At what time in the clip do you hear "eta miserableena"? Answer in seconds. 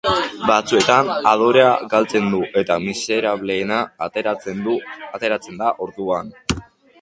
2.61-3.79